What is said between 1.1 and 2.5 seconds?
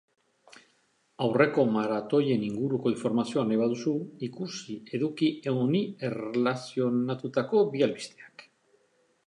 Aurreko maratoien